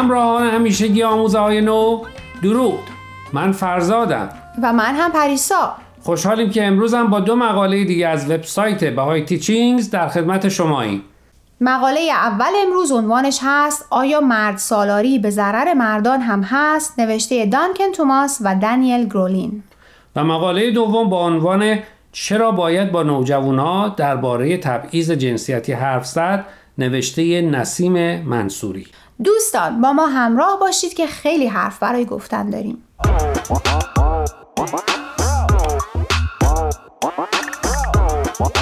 همراهان 0.00 0.46
همیشگی 0.46 1.02
آموزه 1.02 1.38
های 1.38 1.60
نو 1.60 2.02
درود. 2.42 2.80
من 3.32 3.52
فرزادم. 3.52 4.28
و 4.62 4.72
من 4.72 4.94
هم 4.94 5.12
پریسا. 5.12 5.76
خوشحالیم 6.02 6.50
که 6.50 6.64
امروز 6.64 6.94
هم 6.94 7.10
با 7.10 7.20
دو 7.20 7.36
مقاله 7.36 7.84
دیگه 7.84 8.08
از 8.08 8.30
وبسایت 8.30 8.84
بهای 8.84 9.24
تیچینگز 9.24 9.90
در 9.90 10.08
خدمت 10.08 10.48
شماییم. 10.48 11.02
مقاله 11.62 12.00
اول 12.00 12.52
امروز 12.66 12.92
عنوانش 12.92 13.38
هست 13.42 13.86
آیا 13.90 14.20
مرد 14.20 14.56
سالاری 14.56 15.18
به 15.18 15.30
ضرر 15.30 15.74
مردان 15.74 16.20
هم 16.20 16.42
هست؟ 16.42 16.98
نوشته 16.98 17.46
دانکن 17.46 17.92
توماس 17.92 18.38
و 18.44 18.54
دانیل 18.54 19.08
گرولین. 19.08 19.62
و 20.16 20.24
مقاله 20.24 20.70
دوم 20.70 21.10
با 21.10 21.26
عنوان 21.26 21.78
چرا 22.12 22.52
باید 22.52 22.92
با 22.92 23.02
نوجوانا 23.02 23.88
درباره 23.88 24.56
تبعیض 24.56 25.10
جنسیتی 25.10 25.72
حرف 25.72 26.06
زد؟ 26.06 26.46
نوشته 26.78 27.40
نسیم 27.42 28.20
منصوری. 28.22 28.86
دوستان 29.24 29.80
با 29.80 29.92
ما 29.92 30.06
همراه 30.06 30.60
باشید 30.60 30.94
که 30.94 31.06
خیلی 31.06 31.46
حرف 31.46 31.78
برای 31.78 32.04
گفتن 32.04 32.50
داریم. 32.50 32.82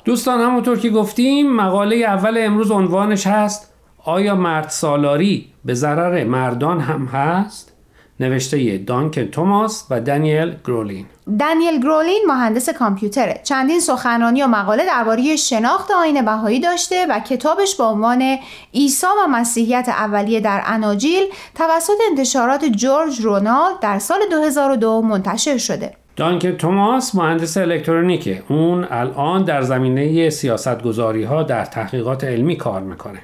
دوستان 0.09 0.41
همونطور 0.41 0.79
که 0.79 0.91
گفتیم 0.91 1.53
مقاله 1.53 1.97
اول 1.97 2.39
امروز 2.39 2.71
عنوانش 2.71 3.27
هست 3.27 3.73
آیا 4.05 4.35
مرد 4.35 4.69
سالاری 4.69 5.53
به 5.65 5.75
ضرر 5.75 6.25
مردان 6.25 6.81
هم 6.81 7.07
هست؟ 7.07 7.73
نوشته 8.21 8.79
دانکن 8.79 9.25
توماس 9.25 9.87
و 9.91 10.01
دانیل 10.01 10.57
گرولین. 10.65 11.07
دانیل 11.39 11.81
گرولین 11.81 12.25
مهندس 12.29 12.69
کامپیوتره. 12.71 13.41
چندین 13.45 13.81
سخنرانی 13.81 14.43
و 14.43 14.47
مقاله 14.47 14.87
درباره 14.87 15.37
شناخت 15.37 15.91
آین 15.91 16.25
بهایی 16.25 16.61
داشته 16.61 17.07
و 17.11 17.21
کتابش 17.21 17.77
با 17.77 17.91
عنوان 17.91 18.39
عیسی 18.75 19.07
و 19.07 19.27
مسیحیت 19.29 19.89
اولیه 19.89 20.41
در 20.41 20.63
اناجیل 20.67 21.25
توسط 21.55 21.99
انتشارات 22.11 22.65
جورج 22.65 23.21
رونالد 23.21 23.81
در 23.81 23.99
سال 23.99 24.19
2002 24.31 25.03
منتشر 25.03 25.59
شده. 25.59 25.93
دانکن 26.19 26.53
توماس 26.53 27.15
مهندس 27.15 27.57
الکترونیکه. 27.57 28.43
اون 28.49 28.87
الان 28.91 29.45
در 29.45 29.63
زمینه 29.63 30.31
سیاست 30.31 30.83
گذاری 30.83 31.25
ها 31.25 31.43
در 31.43 31.65
تحقیقات 31.65 32.25
علمی 32.25 32.57
کار 32.57 32.83
می‌کنه. 32.83 33.19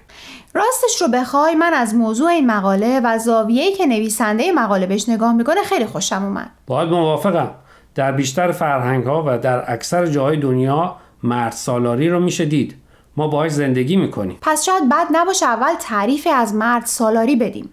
راستش 0.54 1.02
رو 1.02 1.08
بخوای 1.08 1.54
من 1.54 1.72
از 1.74 1.94
موضوع 1.94 2.28
این 2.28 2.46
مقاله 2.46 3.00
و 3.04 3.18
زاویه‌ای 3.18 3.72
که 3.72 3.86
نویسنده 3.86 4.52
مقاله 4.52 4.86
بهش 4.86 5.08
نگاه 5.08 5.32
می‌کنه 5.32 5.62
خیلی 5.62 5.86
خوشم 5.86 6.24
اومد. 6.24 6.50
باید 6.66 6.88
موافقم. 6.88 7.50
در 7.94 8.12
بیشتر 8.12 8.52
فرهنگ 8.52 9.04
ها 9.04 9.24
و 9.26 9.38
در 9.38 9.72
اکثر 9.72 10.06
جاهای 10.06 10.36
دنیا 10.36 10.96
مرد 11.22 11.52
سالاری 11.52 12.08
رو 12.08 12.20
میشه 12.20 12.44
دید. 12.44 12.74
ما 13.16 13.28
باهاش 13.28 13.50
زندگی 13.50 13.96
می‌کنیم. 13.96 14.38
پس 14.42 14.64
شاید 14.64 14.88
بد 14.88 15.06
نباشه 15.12 15.46
اول 15.46 15.74
تعریفی 15.80 16.30
از 16.30 16.54
مرد 16.54 16.86
سالاری 16.86 17.36
بدیم. 17.36 17.70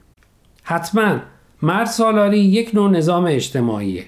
حتما. 0.63 1.17
مرد 1.61 1.87
سالاری 1.87 2.39
یک 2.39 2.71
نوع 2.73 2.91
نظام 2.91 3.25
اجتماعیه. 3.25 4.05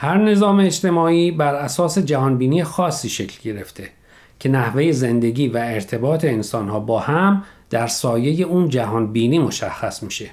هر 0.00 0.18
نظام 0.18 0.60
اجتماعی 0.60 1.30
بر 1.30 1.54
اساس 1.54 1.98
جهانبینی 1.98 2.64
خاصی 2.64 3.08
شکل 3.08 3.50
گرفته 3.50 3.88
که 4.38 4.48
نحوه 4.48 4.92
زندگی 4.92 5.48
و 5.48 5.56
ارتباط 5.56 6.24
انسانها 6.24 6.80
با 6.80 7.00
هم 7.00 7.42
در 7.70 7.86
سایه 7.86 8.46
اون 8.46 8.68
جهان 8.68 9.12
بینی 9.12 9.38
مشخص 9.38 10.02
میشه. 10.02 10.30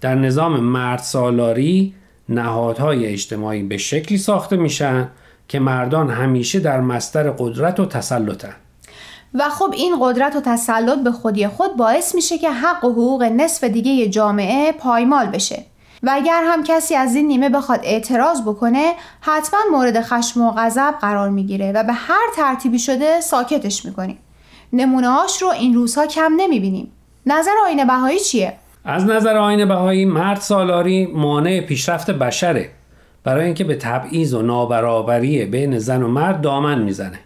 در 0.00 0.14
نظام 0.14 0.60
مرد 0.60 0.98
سالاری 0.98 1.94
نهادهای 2.28 3.06
اجتماعی 3.06 3.62
به 3.62 3.76
شکلی 3.76 4.18
ساخته 4.18 4.56
میشن 4.56 5.08
که 5.48 5.58
مردان 5.58 6.10
همیشه 6.10 6.60
در 6.60 6.80
مستر 6.80 7.30
قدرت 7.30 7.80
و 7.80 7.86
تسلطن. 7.86 8.54
و 9.34 9.48
خب 9.48 9.72
این 9.72 9.96
قدرت 10.00 10.36
و 10.36 10.40
تسلط 10.40 10.98
به 11.04 11.12
خودی 11.12 11.46
خود 11.46 11.76
باعث 11.76 12.14
میشه 12.14 12.38
که 12.38 12.50
حق 12.50 12.84
و 12.84 12.92
حقوق 12.92 13.22
نصف 13.22 13.64
دیگه 13.64 14.08
جامعه 14.08 14.72
پایمال 14.72 15.26
بشه. 15.26 15.64
و 16.02 16.10
اگر 16.12 16.42
هم 16.46 16.62
کسی 16.62 16.94
از 16.94 17.14
این 17.14 17.26
نیمه 17.26 17.48
بخواد 17.48 17.80
اعتراض 17.82 18.42
بکنه 18.42 18.92
حتما 19.20 19.60
مورد 19.72 20.00
خشم 20.00 20.40
و 20.40 20.52
غضب 20.56 20.94
قرار 21.00 21.28
می‌گیره 21.28 21.72
و 21.72 21.84
به 21.84 21.92
هر 21.92 22.26
ترتیبی 22.36 22.78
شده 22.78 23.20
ساکتش 23.20 23.84
می‌کنیم. 23.84 24.18
نمونه 24.72 25.08
هاش 25.08 25.42
رو 25.42 25.48
این 25.48 25.74
روزها 25.74 26.06
کم 26.06 26.32
نمی‌بینیم. 26.36 26.92
نظر 27.26 27.50
آین 27.66 27.84
بهایی 27.84 28.20
چیه؟ 28.20 28.52
از 28.84 29.04
نظر 29.04 29.36
آین 29.36 29.68
بهایی 29.68 30.04
مرد 30.04 30.40
سالاری 30.40 31.06
مانع 31.06 31.60
پیشرفت 31.60 32.10
بشره. 32.10 32.70
برای 33.24 33.44
اینکه 33.44 33.64
به 33.64 33.74
تبعیض 33.74 34.34
و 34.34 34.42
نابرابری 34.42 35.44
بین 35.44 35.78
زن 35.78 36.02
و 36.02 36.08
مرد 36.08 36.40
دامن 36.40 36.82
می‌زنه. 36.82 37.18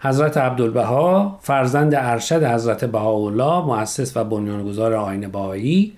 حضرت 0.00 0.36
عبدالبها 0.36 1.38
فرزند 1.42 1.94
ارشد 1.94 2.44
حضرت 2.44 2.84
بهاءالله 2.84 3.64
مؤسس 3.64 4.16
و 4.16 4.24
بنیانگذار 4.24 4.94
آین 4.94 5.28
بهایی 5.28 5.92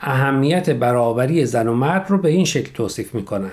اهمیت 0.00 0.70
برابری 0.70 1.46
زن 1.46 1.68
و 1.68 1.74
مرد 1.74 2.10
رو 2.10 2.18
به 2.18 2.28
این 2.28 2.44
شکل 2.44 2.72
توصیف 2.72 3.14
می‌کنن. 3.14 3.52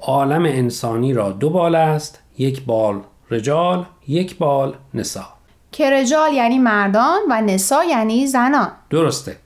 عالم 0.00 0.44
انسانی 0.44 1.12
را 1.12 1.30
دو 1.32 1.50
بال 1.50 1.74
است 1.74 2.22
یک 2.38 2.64
بال 2.64 3.00
رجال 3.30 3.84
یک 4.08 4.38
بال 4.38 4.74
نسا. 4.94 5.26
که 5.72 5.90
رجال 5.90 6.32
یعنی 6.32 6.58
مردان 6.58 7.20
و 7.30 7.40
نسا 7.40 7.84
یعنی 7.84 8.26
زنان. 8.26 8.70
درسته. 8.90 9.36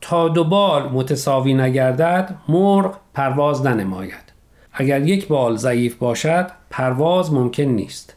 تا 0.00 0.28
دو 0.28 0.44
بال 0.44 0.82
متساوی 0.82 1.54
نگردد 1.54 2.34
مرغ 2.48 2.96
پرواز 3.14 3.66
ننماید. 3.66 4.32
اگر 4.72 5.02
یک 5.02 5.28
بال 5.28 5.56
ضعیف 5.56 5.94
باشد 5.94 6.50
پرواز 6.70 7.32
ممکن 7.32 7.62
نیست. 7.62 8.14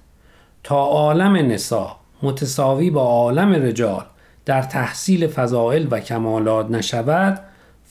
تا 0.63 0.83
عالم 0.83 1.35
نسا 1.35 1.95
متساوی 2.23 2.89
با 2.89 3.01
عالم 3.01 3.51
رجال 3.53 4.05
در 4.45 4.61
تحصیل 4.61 5.27
فضائل 5.27 5.87
و 5.91 5.99
کمالات 5.99 6.71
نشود 6.71 7.39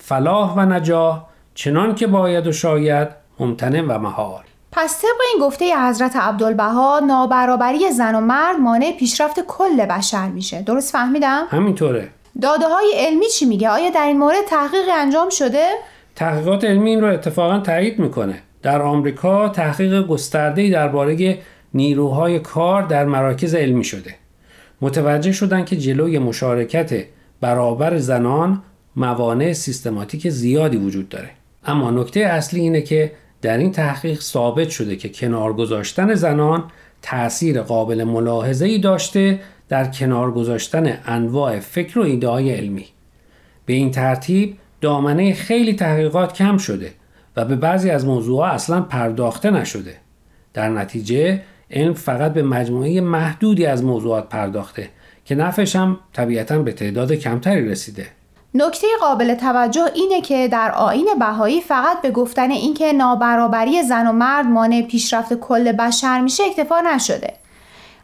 فلاح 0.09 0.55
و 0.55 0.61
نجاح 0.61 1.25
چنان 1.55 1.95
که 1.95 2.07
باید 2.07 2.47
و 2.47 2.53
شاید 2.53 3.09
ممتنع 3.39 3.81
و 3.81 3.99
محال. 3.99 4.43
پس 4.73 5.03
طبق 5.03 5.21
این 5.33 5.47
گفته 5.47 5.89
حضرت 5.89 6.17
عبدالبها 6.17 7.01
نابرابری 7.07 7.93
زن 7.93 8.15
و 8.15 8.21
مرد 8.21 8.57
مانع 8.57 8.93
پیشرفت 8.99 9.41
کل 9.41 9.87
بشر 9.87 10.29
میشه. 10.29 10.63
درست 10.63 10.93
فهمیدم؟ 10.93 11.47
همینطوره. 11.51 12.09
داده 12.43 12.69
های 12.69 12.95
علمی 12.97 13.27
چی 13.27 13.47
میگه؟ 13.47 13.69
آیا 13.69 13.91
در 13.91 14.07
این 14.07 14.19
مورد 14.19 14.45
تحقیق 14.49 14.89
انجام 14.95 15.29
شده؟ 15.29 15.67
تحقیقات 16.17 16.65
علمی 16.65 16.91
این 16.91 17.01
رو 17.01 17.07
اتفاقا 17.13 17.59
تایید 17.59 17.99
می‌کنه. 17.99 18.43
در 18.63 18.83
آمریکا 18.83 19.49
تحقیق 19.49 20.07
گسترده‌ای 20.07 20.71
درباره 20.71 21.39
نیروهای 21.75 22.39
کار 22.39 22.83
در 22.83 23.05
مراکز 23.05 23.55
علمی 23.55 23.85
شده. 23.85 24.15
متوجه 24.81 25.33
شدن 25.33 25.65
که 25.65 25.77
جلوی 25.77 26.19
مشارکت 26.19 27.05
برابر 27.41 27.99
زنان 27.99 28.63
موانع 28.99 29.53
سیستماتیک 29.53 30.29
زیادی 30.29 30.77
وجود 30.77 31.09
داره. 31.09 31.31
اما 31.65 31.91
نکته 31.91 32.21
اصلی 32.21 32.61
اینه 32.61 32.83
که 32.83 33.13
در 33.43 33.59
این 33.59 33.73
تحقیق 33.73 34.21
ثابت 34.21 34.69
شده 34.69 34.97
که 34.97 35.09
کنار 35.09 35.53
گذاشتن 35.53 36.15
زنان 36.15 36.65
تأثیر 37.03 37.63
قابل 37.63 38.05
ملاحظه 38.05 38.67
ای 38.67 38.79
داشته 38.79 39.41
در 39.69 39.85
کنار 39.85 40.33
گذاشتن 40.33 40.99
انواع 41.07 41.59
فکر 41.59 41.99
و 41.99 42.03
ایده 42.03 42.29
های 42.29 42.51
علمی. 42.51 42.87
به 43.67 43.73
این 43.73 43.91
ترتیب 43.91 44.57
دامنه 44.81 45.35
خیلی 45.35 45.75
تحقیقات 45.75 46.33
کم 46.33 46.59
شده 46.59 46.93
و 47.37 47.45
به 47.45 47.57
بعضی 47.57 47.91
از 47.91 48.07
موضوعات 48.07 48.53
اصلا 48.53 48.81
پرداخته 48.81 49.51
نشده. 49.51 49.95
در 50.55 50.69
نتیجه 50.69 51.43
علم 51.71 51.95
فقط 51.95 52.33
به 52.33 52.43
مجموعه 52.43 53.01
محدودی 53.01 53.67
از 53.67 53.85
موضوعات 53.85 54.29
پرداخته 54.29 54.89
که 55.25 55.35
نفش 55.35 55.77
هم 55.77 55.99
طبیعتا 56.13 56.59
به 56.59 56.73
تعداد 56.73 57.13
کمتری 57.13 57.69
رسیده. 57.69 58.07
نکته 58.55 58.87
قابل 59.01 59.35
توجه 59.35 59.91
اینه 59.95 60.21
که 60.21 60.49
در 60.49 60.71
آین 60.71 61.09
بهایی 61.19 61.61
فقط 61.61 62.03
به 62.03 62.11
گفتن 62.11 62.51
اینکه 62.51 62.93
نابرابری 62.93 63.83
زن 63.83 64.07
و 64.07 64.13
مرد 64.13 64.47
مانع 64.47 64.83
پیشرفت 64.83 65.35
کل 65.35 65.73
بشر 65.73 66.21
میشه 66.21 66.43
اکتفا 66.45 66.81
نشده. 66.81 67.35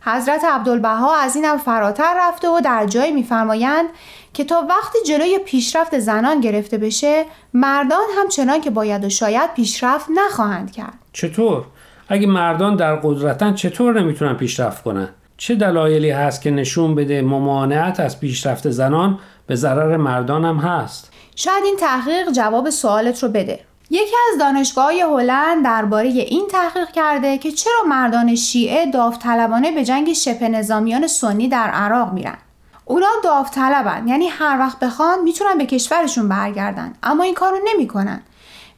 حضرت 0.01 0.45
عبدالبها 0.45 1.17
از 1.17 1.37
اینم 1.37 1.59
فراتر 1.59 2.15
رفته 2.29 2.49
و 2.49 2.61
در 2.61 2.87
جایی 2.87 3.13
میفرمایند 3.13 3.87
که 4.33 4.45
تا 4.45 4.67
وقتی 4.69 4.99
جلوی 5.07 5.39
پیشرفت 5.39 5.99
زنان 5.99 6.41
گرفته 6.41 6.79
بشه 6.79 7.25
مردان 7.55 8.07
هم 8.19 8.29
چنان 8.29 8.61
که 8.61 8.71
باید 8.71 9.05
و 9.05 9.09
شاید 9.09 9.55
پیشرفت 9.55 10.07
نخواهند 10.15 10.73
کرد. 10.73 10.95
چطور؟ 11.13 11.65
اگه 12.09 12.27
مردان 12.27 12.77
در 12.77 12.97
قدرتن 12.97 13.55
چطور 13.55 14.01
نمی‌تونن 14.01 14.35
پیشرفت 14.35 14.83
کنن؟ 14.83 15.09
چه 15.37 15.55
دلایلی 15.55 16.11
هست 16.11 16.43
که 16.43 16.51
نشون 16.51 16.95
بده 16.95 17.23
ممانعت 17.23 18.01
از 18.01 18.21
پیشرفت 18.21 18.71
زنان 18.71 19.19
به 19.47 19.55
ضرر 19.55 19.97
مردان 19.97 20.45
هم 20.45 20.57
هست 20.57 21.13
شاید 21.37 21.65
این 21.65 21.77
تحقیق 21.77 22.31
جواب 22.31 22.71
سوالت 22.71 23.23
رو 23.23 23.29
بده 23.29 23.61
یکی 23.91 24.15
از 24.33 24.39
دانشگاه 24.39 24.93
هلند 24.93 25.65
درباره 25.65 26.09
این 26.09 26.49
تحقیق 26.51 26.91
کرده 26.91 27.39
که 27.39 27.53
چرا 27.53 27.83
مردان 27.89 28.35
شیعه 28.35 28.91
داوطلبانه 28.91 29.71
به 29.71 29.85
جنگ 29.85 30.13
شبه 30.13 30.49
نظامیان 30.49 31.07
سنی 31.07 31.49
در 31.49 31.71
عراق 31.71 32.13
میرن. 32.13 32.39
اونا 32.85 33.07
داوطلبن 33.25 34.09
یعنی 34.09 34.27
هر 34.27 34.59
وقت 34.59 34.79
بخوان 34.79 35.23
می‌تونن 35.23 35.59
به 35.59 35.67
کشورشون 35.67 36.29
برگردن 36.29 36.93
اما 37.03 37.23
این 37.23 37.35
کارو 37.35 37.59
نمی‌کنن 37.65 38.23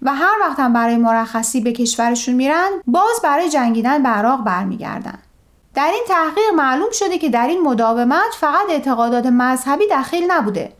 و 0.03 0.15
هر 0.15 0.35
وقت 0.41 0.61
برای 0.61 0.97
مرخصی 0.97 1.61
به 1.61 1.73
کشورشون 1.73 2.35
میرن 2.35 2.71
باز 2.87 3.21
برای 3.25 3.49
جنگیدن 3.49 4.03
به 4.03 4.09
عراق 4.09 4.45
برمیگردن. 4.45 5.19
در 5.77 5.91
این 5.93 6.05
تحقیق 6.09 6.55
معلوم 6.55 6.91
شده 6.93 7.19
که 7.19 7.29
در 7.29 7.47
این 7.47 7.63
مداومت 7.63 8.35
فقط 8.41 8.71
اعتقادات 8.71 9.27
مذهبی 9.27 9.85
دخیل 9.91 10.25
نبوده 10.31 10.73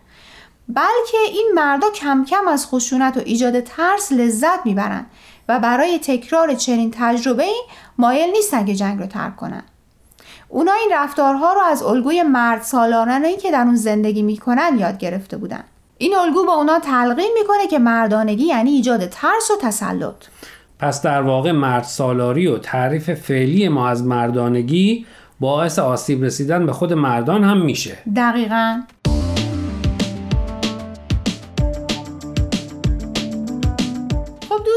بلکه 0.69 1.19
این 1.33 1.51
مردا 1.55 1.91
کم 1.91 2.25
کم 2.25 2.49
از 2.49 2.67
خشونت 2.67 3.17
و 3.17 3.21
ایجاد 3.25 3.61
ترس 3.61 4.13
لذت 4.13 4.67
می‌برند 4.67 5.11
و 5.49 5.59
برای 5.59 5.99
تکرار 5.99 6.55
چنین 6.55 6.95
تجربه 6.99 7.43
ای 7.43 7.63
مایل 7.99 8.31
نیستن 8.31 8.65
که 8.65 8.75
جنگ 8.75 9.01
رو 9.01 9.07
ترک 9.07 9.37
کنن. 9.37 9.63
اونا 10.49 10.73
این 10.73 10.93
رفتارها 10.93 11.53
رو 11.53 11.61
از 11.61 11.83
الگوی 11.83 12.23
مرد 12.23 12.63
سالانه 12.63 13.37
که 13.37 13.51
در 13.51 13.63
اون 13.63 13.77
زندگی 13.77 14.23
می‌کنن 14.23 14.79
یاد 14.79 14.99
گرفته 14.99 15.37
بودن. 15.37 15.65
این 15.99 16.17
الگو 16.17 16.45
با 16.45 16.53
اونا 16.53 16.79
تلقین 16.79 17.31
می‌کنه 17.41 17.67
که 17.67 17.79
مردانگی 17.79 18.45
یعنی 18.45 18.71
ایجاد 18.71 19.09
ترس 19.09 19.51
و 19.51 19.57
تسلط. 19.57 20.15
پس 20.79 21.03
در 21.03 21.23
واقع 21.23 21.53
مرد 21.53 21.85
سالاری 21.85 22.47
و 22.47 22.59
تعریف 22.59 23.11
فعلی 23.15 23.69
ما 23.69 23.89
از 23.89 24.05
مردانگی 24.05 25.07
باعث 25.41 25.79
آسیب 25.79 26.25
رسیدن 26.25 26.67
به 26.67 26.73
خود 26.73 26.93
مردان 26.93 27.45
هم 27.45 27.61
میشه. 27.61 27.99
دقیقاً. 28.17 28.83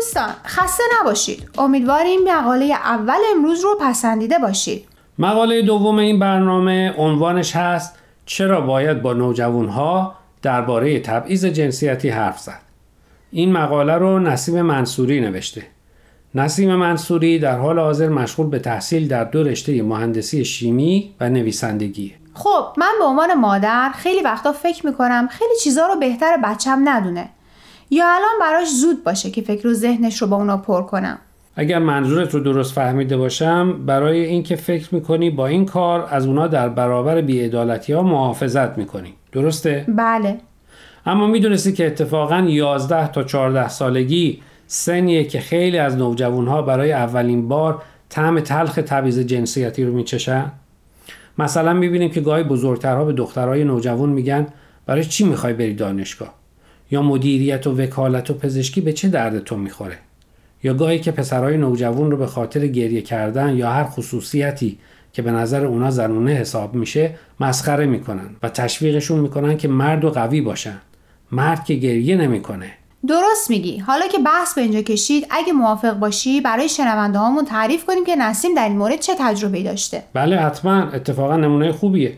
دوستان 0.10 0.30
خسته 0.46 0.84
نباشید. 1.00 1.50
امیدواریم 1.58 2.20
مقاله 2.24 2.66
اول 2.66 3.18
امروز 3.36 3.64
رو 3.64 3.78
پسندیده 3.82 4.40
باشید. 4.40 4.86
مقاله 5.20 5.62
دوم 5.62 6.00
این 6.00 6.20
برنامه 6.20 6.94
عنوانش 6.98 7.56
هست 7.56 7.96
چرا 8.26 8.62
باید 8.62 9.02
با 9.02 9.14
نوجوانها 9.14 10.16
درباره 10.42 11.00
تبعیض 11.00 11.46
جنسیتی 11.46 12.10
حرف 12.10 12.40
زد؟ 12.40 12.60
این 13.32 13.52
مقاله 13.52 13.94
رو 13.94 14.20
نسیم 14.20 14.62
منصوری 14.62 15.22
نوشته. 15.22 15.64
نسیم 16.36 16.76
منصوری 16.76 17.40
در 17.40 17.58
حال 17.58 17.80
حاضر 17.80 18.10
مشغول 18.10 18.48
به 18.48 18.60
تحصیل 18.60 19.08
در 19.08 19.24
دو 19.24 19.44
رشته 19.44 19.84
مهندسی 19.84 20.46
شیمی 20.46 21.14
و 21.20 21.30
نویسندگی. 21.30 22.14
خب 22.34 22.66
من 22.78 22.92
به 23.00 23.06
عنوان 23.06 23.34
مادر 23.34 23.92
خیلی 23.96 24.22
وقتا 24.22 24.52
فکر 24.52 24.86
می‌کنم 24.86 25.28
خیلی 25.32 25.54
چیزا 25.64 25.88
رو 25.88 26.00
بهتر 26.00 26.38
بچم 26.44 26.82
ندونه. 26.86 27.30
یا 27.90 28.06
الان 28.06 28.40
براش 28.42 28.68
زود 28.68 29.04
باشه 29.04 29.32
که 29.32 29.42
فکر 29.42 29.68
و 29.68 29.74
ذهنش 29.74 30.22
رو 30.22 30.28
با 30.28 30.36
اونا 30.36 30.58
پر 30.58 30.84
کنم. 30.84 31.18
اگر 31.56 31.80
منظورت 31.80 32.34
رو 32.34 32.40
درست 32.40 32.74
فهمیده 32.74 33.18
باشم 33.18 33.86
برای 33.86 34.26
اینکه 34.26 34.56
فکر 34.56 34.96
می‌کنی 34.96 35.30
با 35.30 35.48
این 35.48 35.66
کار 35.66 36.08
از 36.12 36.26
اونا 36.26 36.48
در 36.48 36.70
برابر 36.70 37.22
بیعدالتی 37.22 37.94
ها 37.94 38.04
محافظت 38.04 38.78
می‌کنی. 38.78 39.14
درسته؟ 39.32 39.86
بله. 39.88 40.38
اما 41.06 41.28
می‌دونستی 41.28 41.74
که 41.74 41.88
اتفاقا 41.88 42.46
11 42.48 43.12
تا 43.12 43.24
14 43.24 43.70
سالگی 43.70 44.42
سنیه 44.72 45.24
که 45.24 45.40
خیلی 45.40 45.78
از 45.78 45.98
نوجوان 45.98 46.48
ها 46.48 46.62
برای 46.62 46.92
اولین 46.92 47.48
بار 47.48 47.82
طعم 48.10 48.40
تلخ 48.40 48.76
تبعیض 48.76 49.20
جنسیتی 49.20 49.84
رو 49.84 49.94
میچشن. 49.94 50.52
مثلا 51.38 51.74
می‌بینیم 51.74 52.10
که 52.10 52.22
گاهی 52.22 52.44
بزرگترها 52.44 53.06
به 53.06 53.14
دخترهای 53.14 53.64
نوجوان 53.64 54.10
میگن 54.10 54.48
برای 54.86 55.04
چی 55.06 55.24
می‌خوای 55.24 55.54
بری 55.54 55.74
دانشگاه؟ 55.74 56.34
یا 56.92 57.02
مدیریت 57.02 57.68
و 57.68 57.82
وکالت 57.82 58.30
و 58.30 58.34
پزشکی 58.34 58.82
به 58.82 58.94
چه 58.94 59.08
درد 59.08 59.44
تو 59.44 59.58
می‌خوره؟ 59.58 59.98
یا 60.64 60.74
گاهی 60.74 61.00
که 61.00 61.12
پسرهای 61.12 61.58
نوجوان 61.58 62.12
رو 62.12 62.18
به 62.18 62.28
خاطر 62.28 62.68
گریه 62.68 63.02
کردن 63.02 63.56
یا 63.56 63.72
هر 63.72 63.84
خصوصیتی 63.84 64.78
که 65.14 65.22
به 65.22 65.32
نظر 65.32 65.66
اونا 65.66 65.92
زنونه 65.92 66.32
حساب 66.32 66.76
میشه 66.76 67.16
مسخره 67.40 67.86
می‌کنن 67.86 68.30
و 68.44 68.50
تشویقشون 68.50 69.20
می‌کنن 69.20 69.58
که 69.58 69.68
مرد 69.68 70.06
و 70.06 70.10
قوی 70.10 70.42
باشن. 70.42 70.78
مرد 71.32 71.66
که 71.66 71.74
گریه 71.74 72.16
نمی‌کنه. 72.16 72.72
درست 73.08 73.50
میگی 73.50 73.78
حالا 73.78 74.08
که 74.08 74.18
بحث 74.18 74.54
به 74.54 74.62
اینجا 74.62 74.82
کشید 74.82 75.28
اگه 75.30 75.54
موافق 75.54 75.94
باشی 75.94 76.42
برای 76.42 76.70
شنونده 76.70 77.20
هامون 77.20 77.46
تعریف 77.46 77.86
کنیم 77.86 78.06
که 78.06 78.16
نسیم 78.16 78.56
در 78.56 78.68
این 78.68 78.78
مورد 78.78 79.00
چه 79.00 79.16
تجربه 79.20 79.64
داشته 79.64 80.04
بله 80.14 80.38
حتما 80.38 80.84
اتفاقا 80.94 81.38
نمونه 81.38 81.72
خوبیه 81.72 82.18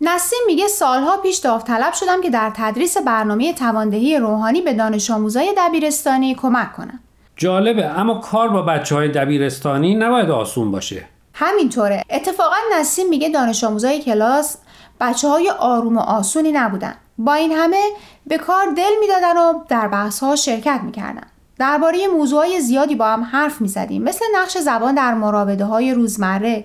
نسیم 0.00 0.38
میگه 0.46 0.68
سالها 0.68 1.16
پیش 1.16 1.36
داوطلب 1.36 1.92
شدم 1.92 2.20
که 2.20 2.30
در 2.30 2.52
تدریس 2.56 2.98
برنامه 2.98 3.52
تواندهی 3.52 4.18
روحانی 4.18 4.60
به 4.60 4.74
دانش 4.74 5.10
آموزای 5.10 5.54
دبیرستانی 5.58 6.34
کمک 6.34 6.72
کنم. 6.72 7.00
جالبه 7.36 7.86
اما 7.86 8.14
کار 8.14 8.48
با 8.48 8.62
بچه 8.62 8.94
های 8.94 9.08
دبیرستانی 9.08 9.94
نباید 9.94 10.30
آسون 10.30 10.70
باشه. 10.70 11.04
همینطوره. 11.34 12.02
اتفاقا 12.10 12.56
نسیم 12.78 13.08
میگه 13.08 13.28
دانش 13.28 13.64
آموزای 13.64 14.00
کلاس 14.00 14.56
بچه 15.00 15.28
های 15.28 15.50
آروم 15.50 15.96
و 15.96 16.00
آسونی 16.00 16.52
نبودن. 16.52 16.94
با 17.18 17.34
این 17.34 17.52
همه 17.52 17.82
به 18.26 18.38
کار 18.38 18.66
دل 18.76 18.90
می‌دادن 19.00 19.36
و 19.36 19.52
در 19.68 19.88
بحث 19.88 20.20
ها 20.20 20.36
شرکت 20.36 20.80
می‌کردن. 20.84 21.26
درباره 21.58 21.98
موضوعهای 22.06 22.60
زیادی 22.60 22.94
با 22.94 23.06
هم 23.06 23.22
حرف 23.22 23.60
می‌زدیم 23.60 24.02
مثل 24.02 24.24
نقش 24.34 24.58
زبان 24.58 24.94
در 24.94 25.14
مراوده 25.14 25.64
های 25.64 25.94
روزمره 25.94 26.64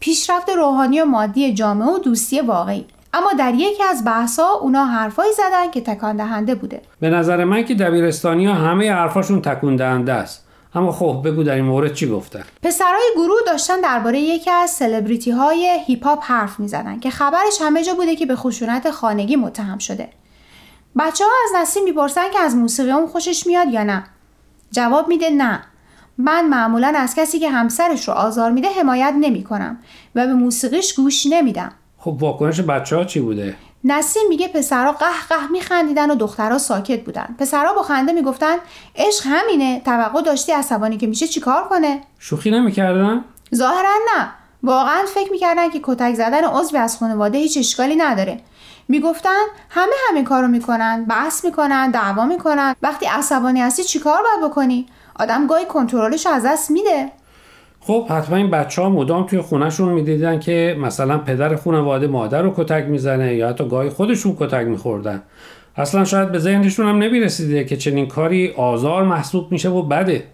پیشرفت 0.00 0.48
روحانی 0.50 1.00
و 1.00 1.04
مادی 1.04 1.54
جامعه 1.54 1.88
و 1.88 1.98
دوستی 1.98 2.40
واقعی 2.40 2.86
اما 3.14 3.32
در 3.38 3.54
یکی 3.54 3.82
از 3.82 4.04
بحثا 4.04 4.48
اونا 4.60 4.84
حرفایی 4.84 5.32
زدن 5.32 5.70
که 5.70 5.80
تکان 5.80 6.16
دهنده 6.16 6.54
بوده 6.54 6.82
به 7.00 7.10
نظر 7.10 7.44
من 7.44 7.64
که 7.64 7.74
دبیرستانی 7.74 8.46
ها 8.46 8.54
همه 8.54 8.92
حرفاشون 8.92 9.42
تکون 9.42 9.76
دهنده 9.76 10.12
است 10.12 10.46
اما 10.74 10.92
خب 10.92 11.22
بگو 11.24 11.42
در 11.42 11.54
این 11.54 11.64
مورد 11.64 11.94
چی 11.94 12.08
گفتن 12.08 12.44
پسرای 12.62 13.02
گروه 13.16 13.40
داشتن 13.46 13.80
درباره 13.80 14.20
یکی 14.20 14.50
از 14.50 14.70
سلبریتی 14.70 15.30
های 15.30 15.78
هیپ 15.86 16.06
هاپ 16.06 16.22
حرف 16.22 16.60
می‌زدن 16.60 17.00
که 17.00 17.10
خبرش 17.10 17.58
همه 17.60 17.84
جا 17.84 17.94
بوده 17.94 18.16
که 18.16 18.26
به 18.26 18.36
خشونت 18.36 18.90
خانگی 18.90 19.36
متهم 19.36 19.78
شده. 19.78 20.08
بچه 20.98 21.24
ها 21.24 21.30
از 21.44 21.62
نسیم 21.62 21.84
می‌پرسن 21.84 22.30
که 22.32 22.40
از 22.40 22.56
موسیقی 22.56 22.90
اون 22.90 23.06
خوشش 23.06 23.46
میاد 23.46 23.68
یا 23.68 23.82
نه. 23.82 24.04
جواب 24.70 25.08
میده 25.08 25.30
نه. 25.30 25.62
من 26.18 26.48
معمولا 26.48 26.92
از 26.96 27.14
کسی 27.14 27.38
که 27.38 27.50
همسرش 27.50 28.08
رو 28.08 28.14
آزار 28.14 28.50
میده 28.50 28.68
حمایت 28.68 29.14
نمی 29.20 29.44
کنم 29.44 29.78
و 30.14 30.26
به 30.26 30.34
موسیقیش 30.34 30.94
گوش 30.94 31.26
نمیدم. 31.30 31.72
خب 31.98 32.16
واکنش 32.20 32.60
بچه 32.60 32.96
ها 32.96 33.04
چی 33.04 33.20
بوده؟ 33.20 33.56
نسیم 33.84 34.22
میگه 34.28 34.48
پسرها 34.48 34.92
قه 34.92 35.06
قه 35.28 35.46
میخندیدن 35.50 36.10
و 36.10 36.14
دخترها 36.14 36.58
ساکت 36.58 37.04
بودن. 37.04 37.36
پسرها 37.38 37.72
با 37.72 37.82
خنده 37.82 38.12
می‌گفتن 38.12 38.56
عشق 38.96 39.26
همینه 39.26 39.80
توقع 39.84 40.22
داشتی 40.22 40.52
عصبانی 40.52 40.96
که 40.96 41.06
میشه 41.06 41.28
چیکار 41.28 41.68
کنه؟ 41.68 42.00
شوخی 42.18 42.50
نمی‌کردن؟ 42.50 43.24
ظاهرا 43.54 43.94
نه. 44.16 44.28
واقعا 44.62 45.02
فکر 45.14 45.32
می‌کردن 45.32 45.70
که 45.70 45.80
کتک 45.82 46.14
زدن 46.14 46.44
عضوی 46.44 46.78
از 46.78 46.96
خانواده 46.96 47.38
هیچ 47.38 47.58
اشکالی 47.58 47.96
نداره. 47.96 48.40
می‌گفتن 48.88 49.42
همه 49.70 49.92
همین 50.08 50.24
کارو 50.24 50.48
می‌کنن 50.48 51.04
بحث 51.04 51.44
می‌کنن 51.44 51.90
دعوا 51.90 52.24
می‌کنن. 52.24 52.76
وقتی 52.82 53.06
عصبانی 53.06 53.60
هستی 53.60 53.84
چیکار 53.84 54.22
باید 54.22 54.50
بکنی؟ 54.50 54.86
آدم 55.18 55.46
گاهی 55.46 55.64
کنترلش 55.64 56.26
از 56.26 56.46
دست 56.46 56.70
میده. 56.70 57.12
خب 57.80 58.06
حتما 58.08 58.36
این 58.36 58.50
بچه 58.50 58.82
ها 58.82 58.88
مدام 58.88 59.26
توی 59.26 59.40
خونهشون 59.40 59.92
می‌دیدن 59.92 60.40
که 60.40 60.76
مثلا 60.80 61.18
پدر 61.18 61.56
خانواده 61.56 62.06
مادر 62.06 62.42
رو 62.42 62.54
کتک 62.56 62.84
می‌زنه 62.84 63.34
یا 63.34 63.48
حتی 63.48 63.68
گاهی 63.68 63.90
خودشون 63.90 64.36
کتک 64.40 64.66
میخوردن. 64.66 65.22
اصلا 65.76 66.04
شاید 66.04 66.32
به 66.32 66.38
ذهنشون 66.38 66.86
هم 66.86 66.98
نمی‌رسیده 66.98 67.64
که 67.64 67.76
چنین 67.76 68.06
کاری 68.06 68.52
آزار 68.56 69.02
محسوب 69.02 69.52
میشه 69.52 69.68
و 69.68 69.82
بده. 69.82 70.24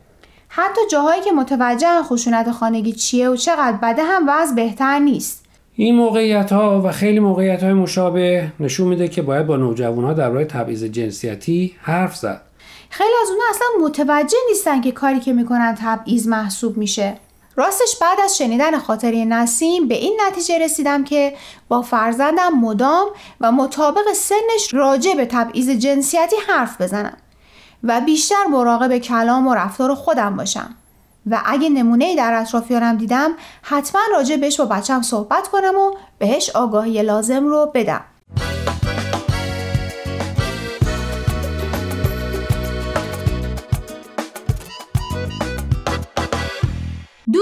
حتی 0.49 0.81
جاهایی 0.91 1.23
که 1.23 1.33
متوجه 1.33 2.03
خشونت 2.03 2.51
خانگی 2.51 2.93
چیه 2.93 3.29
و 3.29 3.37
چقدر 3.37 3.77
بده 3.83 4.03
هم 4.03 4.23
وضع 4.29 4.55
بهتر 4.55 4.99
نیست. 4.99 5.45
این 5.75 5.95
موقعیت 5.95 6.53
ها 6.53 6.83
و 6.85 6.93
خیلی 6.93 7.21
موقعیت 7.21 7.63
های 7.63 7.73
مشابه 7.73 8.53
نشون 8.61 8.89
میده 8.89 9.09
که 9.09 9.23
باید 9.23 9.47
با 9.47 9.57
نوجوان 9.57 10.05
ها 10.05 10.13
درباره 10.13 10.45
تبعیض 10.45 10.85
جنسیتی 10.85 11.75
حرف 11.83 12.17
زد. 12.17 12.43
خیلی 12.91 13.15
از 13.23 13.29
اونها 13.31 13.47
اصلا 13.51 13.67
متوجه 13.87 14.39
نیستن 14.49 14.81
که 14.81 14.93
کاری 14.93 15.21
که 15.21 15.33
می‌کنن 15.33 15.75
تبعیض 15.81 16.29
محسوب 16.29 16.77
میشه. 16.77 17.15
راستش 17.57 17.97
بعد 18.01 18.21
از 18.25 18.39
شنیدن 18.39 18.79
خاطری 18.79 19.25
نسیم 19.25 19.89
به 19.89 19.95
این 19.95 20.21
نتیجه 20.27 20.59
رسیدم 20.59 21.05
که 21.05 21.37
با 21.69 21.83
فرزندم 21.83 22.53
مدام 22.61 23.09
و 23.41 23.53
مطابق 23.53 24.13
سنش 24.13 24.75
راجع 24.75 25.15
به 25.15 25.27
تبعیض 25.27 25.71
جنسیتی 25.71 26.37
حرف 26.49 26.81
بزنم 26.81 27.17
و 27.83 28.01
بیشتر 28.01 28.45
مراقب 28.51 28.99
کلام 28.99 29.47
و 29.47 29.55
رفتار 29.55 29.95
خودم 29.95 30.37
باشم. 30.37 30.75
و 31.27 31.43
اگه 31.47 31.69
نمونه 31.69 32.17
در 32.17 32.35
اطرافیانم 32.41 32.97
دیدم 32.97 33.31
حتما 33.63 34.01
راجع 34.13 34.37
بهش 34.37 34.61
با 34.61 34.65
بچم 34.65 35.03
صحبت 35.03 35.49
کنم 35.49 35.75
و 35.79 35.93
بهش 36.19 36.51
آگاهی 36.51 37.03
لازم 37.03 37.47
رو 37.47 37.71
بدم. 37.75 38.05